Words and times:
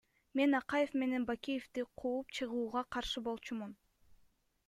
Мен 0.35 0.53
Акаев 0.59 0.93
менен 1.01 1.25
Бакиевди 1.31 1.83
кууп 2.01 2.35
чыгууга 2.39 2.85
каршы 2.97 3.23
болчумун. 3.29 3.77